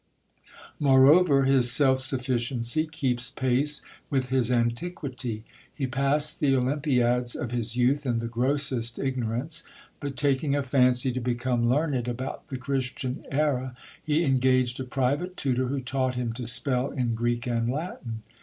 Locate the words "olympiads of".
6.55-7.51